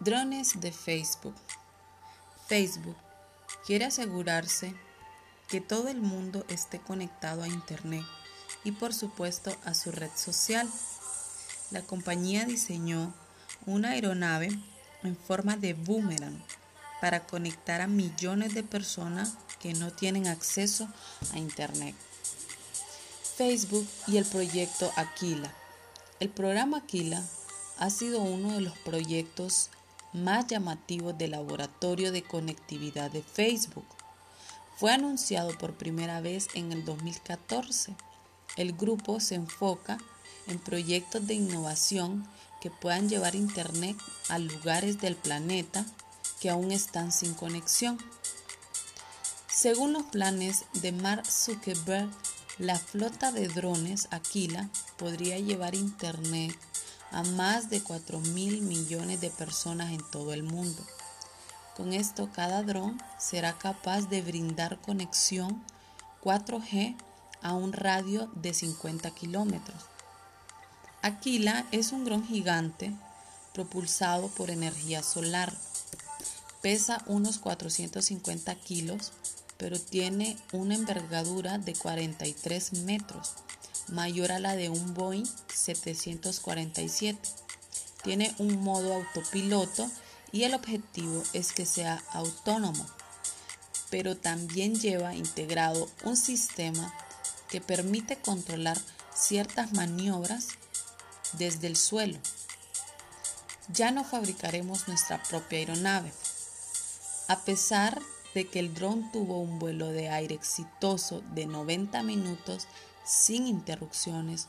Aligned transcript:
Drones 0.00 0.58
de 0.62 0.72
Facebook. 0.72 1.34
Facebook 2.48 2.96
quiere 3.66 3.84
asegurarse 3.84 4.74
que 5.46 5.60
todo 5.60 5.88
el 5.88 6.00
mundo 6.00 6.46
esté 6.48 6.78
conectado 6.78 7.42
a 7.42 7.48
Internet 7.48 8.06
y 8.64 8.72
por 8.72 8.94
supuesto 8.94 9.54
a 9.62 9.74
su 9.74 9.92
red 9.92 10.08
social. 10.16 10.66
La 11.70 11.82
compañía 11.82 12.46
diseñó 12.46 13.12
una 13.66 13.90
aeronave 13.90 14.48
en 15.02 15.18
forma 15.18 15.58
de 15.58 15.74
boomerang 15.74 16.42
para 17.02 17.26
conectar 17.26 17.82
a 17.82 17.86
millones 17.86 18.54
de 18.54 18.62
personas 18.62 19.34
que 19.60 19.74
no 19.74 19.92
tienen 19.92 20.28
acceso 20.28 20.88
a 21.34 21.38
Internet. 21.38 21.94
Facebook 23.36 23.86
y 24.06 24.16
el 24.16 24.24
proyecto 24.24 24.90
Aquila. 24.96 25.52
El 26.20 26.30
programa 26.30 26.78
Aquila 26.78 27.22
ha 27.78 27.90
sido 27.90 28.22
uno 28.22 28.54
de 28.54 28.62
los 28.62 28.78
proyectos 28.78 29.68
más 30.12 30.46
llamativos 30.46 31.16
del 31.16 31.32
laboratorio 31.32 32.12
de 32.12 32.22
conectividad 32.22 33.10
de 33.10 33.22
Facebook. 33.22 33.86
Fue 34.76 34.92
anunciado 34.92 35.56
por 35.58 35.74
primera 35.74 36.20
vez 36.20 36.48
en 36.54 36.72
el 36.72 36.84
2014. 36.84 37.94
El 38.56 38.72
grupo 38.72 39.20
se 39.20 39.34
enfoca 39.34 39.98
en 40.46 40.58
proyectos 40.58 41.26
de 41.26 41.34
innovación 41.34 42.26
que 42.60 42.70
puedan 42.70 43.08
llevar 43.08 43.34
Internet 43.34 43.96
a 44.28 44.38
lugares 44.38 45.00
del 45.00 45.16
planeta 45.16 45.84
que 46.40 46.50
aún 46.50 46.72
están 46.72 47.12
sin 47.12 47.34
conexión. 47.34 47.98
Según 49.48 49.92
los 49.92 50.04
planes 50.04 50.64
de 50.74 50.92
Mark 50.92 51.26
Zuckerberg, 51.26 52.08
la 52.58 52.78
flota 52.78 53.32
de 53.32 53.48
drones 53.48 54.08
Aquila 54.10 54.68
podría 54.96 55.38
llevar 55.38 55.74
Internet 55.74 56.56
a 57.10 57.22
más 57.22 57.70
de 57.70 57.82
4 57.82 58.20
mil 58.20 58.62
millones 58.62 59.20
de 59.20 59.30
personas 59.30 59.92
en 59.92 60.02
todo 60.10 60.32
el 60.32 60.42
mundo. 60.42 60.84
Con 61.76 61.92
esto, 61.92 62.30
cada 62.32 62.62
dron 62.62 63.00
será 63.18 63.56
capaz 63.58 64.02
de 64.02 64.22
brindar 64.22 64.80
conexión 64.80 65.64
4G 66.22 66.96
a 67.42 67.54
un 67.54 67.72
radio 67.72 68.30
de 68.34 68.52
50 68.52 69.10
kilómetros. 69.12 69.82
Aquila 71.02 71.66
es 71.70 71.92
un 71.92 72.04
dron 72.04 72.26
gigante 72.26 72.92
propulsado 73.54 74.28
por 74.28 74.50
energía 74.50 75.02
solar. 75.02 75.52
Pesa 76.60 77.02
unos 77.06 77.38
450 77.38 78.54
kilos, 78.56 79.12
pero 79.56 79.80
tiene 79.80 80.36
una 80.52 80.74
envergadura 80.74 81.58
de 81.58 81.74
43 81.74 82.74
metros 82.84 83.34
mayor 83.90 84.32
a 84.32 84.38
la 84.38 84.56
de 84.56 84.68
un 84.68 84.94
Boeing 84.94 85.26
747. 85.52 87.18
Tiene 88.02 88.34
un 88.38 88.62
modo 88.62 88.94
autopiloto 88.94 89.90
y 90.32 90.44
el 90.44 90.54
objetivo 90.54 91.22
es 91.32 91.52
que 91.52 91.66
sea 91.66 92.02
autónomo, 92.12 92.86
pero 93.90 94.16
también 94.16 94.74
lleva 94.74 95.14
integrado 95.14 95.88
un 96.04 96.16
sistema 96.16 96.94
que 97.48 97.60
permite 97.60 98.16
controlar 98.16 98.78
ciertas 99.14 99.72
maniobras 99.72 100.48
desde 101.32 101.66
el 101.66 101.76
suelo. 101.76 102.18
Ya 103.72 103.90
no 103.90 104.04
fabricaremos 104.04 104.88
nuestra 104.88 105.22
propia 105.22 105.58
aeronave. 105.58 106.12
A 107.28 107.40
pesar 107.40 108.00
de 108.34 108.48
que 108.48 108.60
el 108.60 108.74
dron 108.74 109.10
tuvo 109.12 109.40
un 109.40 109.58
vuelo 109.58 109.88
de 109.88 110.08
aire 110.08 110.34
exitoso 110.34 111.22
de 111.34 111.46
90 111.46 112.02
minutos 112.02 112.66
sin 113.04 113.46
interrupciones, 113.46 114.48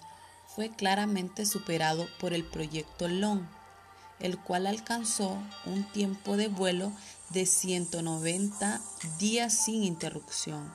fue 0.56 0.70
claramente 0.70 1.46
superado 1.46 2.08
por 2.20 2.34
el 2.34 2.44
proyecto 2.44 3.08
Long, 3.08 3.42
el 4.20 4.38
cual 4.38 4.68
alcanzó 4.68 5.38
un 5.66 5.84
tiempo 5.92 6.38
de 6.38 6.48
vuelo 6.48 6.92
de 7.30 7.46
190 7.46 8.82
días 9.18 9.54
sin 9.66 9.84
interrupción, 9.84 10.74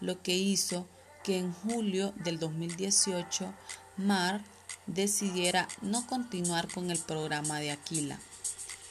lo 0.00 0.22
que 0.22 0.34
hizo 0.34 0.86
que 1.22 1.38
en 1.38 1.52
julio 1.52 2.12
del 2.16 2.38
2018 2.38 3.52
Mark 3.98 4.42
decidiera 4.86 5.68
no 5.82 6.06
continuar 6.06 6.72
con 6.72 6.90
el 6.90 6.98
programa 6.98 7.60
de 7.60 7.70
Aquila, 7.70 8.18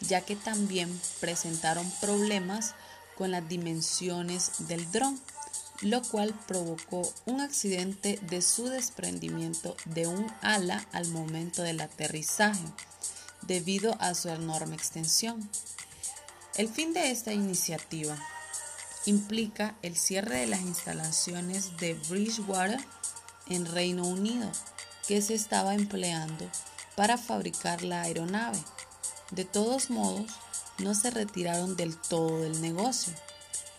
ya 0.01 0.21
que 0.21 0.35
también 0.35 0.89
presentaron 1.19 1.89
problemas 1.99 2.75
con 3.17 3.31
las 3.31 3.47
dimensiones 3.49 4.67
del 4.67 4.89
dron 4.91 5.19
lo 5.81 6.01
cual 6.01 6.33
provocó 6.47 7.11
un 7.25 7.39
accidente 7.39 8.19
de 8.23 8.41
su 8.41 8.67
desprendimiento 8.67 9.75
de 9.85 10.07
un 10.07 10.27
ala 10.41 10.85
al 10.91 11.07
momento 11.07 11.61
del 11.61 11.79
aterrizaje, 11.79 12.65
debido 13.43 13.95
a 14.01 14.13
su 14.13 14.29
enorme 14.29 14.75
extensión. 14.75 15.49
El 16.55 16.67
fin 16.67 16.93
de 16.93 17.11
esta 17.11 17.31
iniciativa 17.31 18.17
implica 19.05 19.75
el 19.81 19.95
cierre 19.95 20.39
de 20.39 20.47
las 20.47 20.61
instalaciones 20.61 21.77
de 21.77 21.93
Bridgewater 22.09 22.79
en 23.47 23.65
Reino 23.65 24.05
Unido, 24.05 24.51
que 25.07 25.21
se 25.21 25.33
estaba 25.33 25.73
empleando 25.73 26.49
para 26.95 27.17
fabricar 27.17 27.83
la 27.83 28.01
aeronave. 28.01 28.59
De 29.31 29.45
todos 29.45 29.89
modos, 29.89 30.29
no 30.79 30.93
se 30.93 31.11
retiraron 31.11 31.77
del 31.77 31.95
todo 31.95 32.41
del 32.41 32.61
negocio 32.61 33.13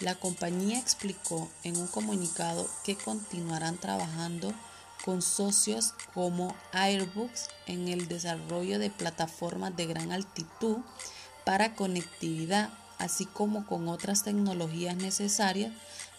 la 0.01 0.15
compañía 0.15 0.79
explicó 0.79 1.51
en 1.63 1.77
un 1.77 1.87
comunicado 1.87 2.69
que 2.85 2.97
continuarán 2.97 3.77
trabajando 3.77 4.53
con 5.05 5.23
socios 5.23 5.95
como 6.15 6.55
Airbus 6.73 7.49
en 7.67 7.89
el 7.89 8.09
desarrollo 8.09 8.79
de 8.79 8.91
plataformas 8.91 9.77
de 9.77 9.87
gran 9.87 10.13
altitud 10.13 10.79
para 11.45 11.75
conectividad, 11.75 12.71
así 12.99 13.27
como 13.27 13.67
con 13.67 13.89
otras 13.89 14.25
tecnologías 14.25 14.97
necesarias 14.97 15.73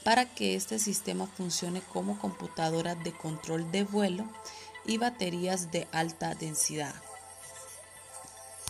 para 0.03 0.25
que 0.25 0.56
este 0.56 0.80
sistema 0.80 1.28
funcione 1.28 1.81
como 1.81 2.19
computadoras 2.19 3.03
de 3.03 3.13
control 3.13 3.72
de 3.72 3.84
vuelo 3.84 4.25
y 4.86 4.98
baterías 4.98 5.72
de 5.72 5.88
alta 5.92 6.34
densidad. 6.34 6.96